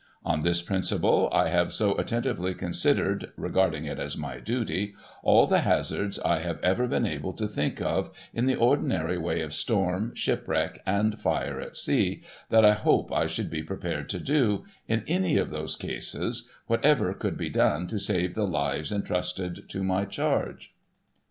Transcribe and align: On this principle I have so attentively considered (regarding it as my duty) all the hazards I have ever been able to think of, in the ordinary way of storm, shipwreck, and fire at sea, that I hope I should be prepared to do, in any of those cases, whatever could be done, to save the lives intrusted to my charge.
On 0.25 0.41
this 0.41 0.63
principle 0.63 1.29
I 1.31 1.49
have 1.49 1.71
so 1.71 1.95
attentively 1.95 2.55
considered 2.55 3.31
(regarding 3.37 3.85
it 3.85 3.99
as 3.99 4.17
my 4.17 4.39
duty) 4.39 4.95
all 5.21 5.45
the 5.45 5.59
hazards 5.59 6.17
I 6.21 6.39
have 6.39 6.57
ever 6.63 6.87
been 6.87 7.05
able 7.05 7.33
to 7.33 7.47
think 7.47 7.79
of, 7.83 8.09
in 8.33 8.47
the 8.47 8.55
ordinary 8.55 9.19
way 9.19 9.41
of 9.41 9.53
storm, 9.53 10.15
shipwreck, 10.15 10.81
and 10.87 11.19
fire 11.19 11.61
at 11.61 11.75
sea, 11.75 12.23
that 12.49 12.65
I 12.65 12.73
hope 12.73 13.11
I 13.13 13.27
should 13.27 13.51
be 13.51 13.61
prepared 13.61 14.09
to 14.09 14.19
do, 14.19 14.65
in 14.87 15.03
any 15.07 15.37
of 15.37 15.51
those 15.51 15.75
cases, 15.75 16.49
whatever 16.65 17.13
could 17.13 17.37
be 17.37 17.51
done, 17.51 17.85
to 17.85 17.99
save 17.99 18.33
the 18.33 18.47
lives 18.47 18.91
intrusted 18.91 19.69
to 19.69 19.83
my 19.83 20.05
charge. 20.05 20.73